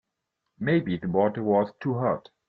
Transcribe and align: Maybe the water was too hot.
Maybe 0.57 0.97
the 0.97 1.07
water 1.09 1.43
was 1.43 1.71
too 1.79 1.93
hot. 1.93 2.29